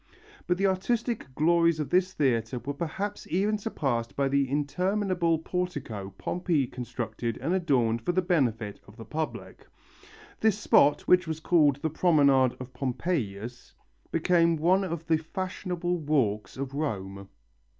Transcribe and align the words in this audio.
But 0.47 0.57
the 0.57 0.65
artistic 0.65 1.27
glories 1.35 1.79
of 1.79 1.91
this 1.91 2.11
theatre 2.13 2.57
were 2.57 2.73
perhaps 2.73 3.27
even 3.29 3.59
surpassed 3.59 4.15
by 4.15 4.29
the 4.29 4.49
interminable 4.49 5.37
portico 5.37 6.09
Pompey 6.17 6.65
constructed 6.65 7.37
and 7.37 7.53
adorned 7.53 8.01
for 8.01 8.11
the 8.11 8.23
benefit 8.23 8.79
of 8.87 8.97
the 8.97 9.05
public. 9.05 9.67
This 10.39 10.57
spot, 10.57 11.01
which 11.01 11.27
was 11.27 11.39
called 11.39 11.75
the 11.83 11.91
Promenade 11.91 12.57
of 12.59 12.73
Pompeius, 12.73 13.75
became 14.11 14.55
one 14.57 14.83
of 14.83 15.05
the 15.05 15.17
fashionable 15.19 15.99
walks 15.99 16.57
of 16.57 16.73
Rome. 16.73 17.29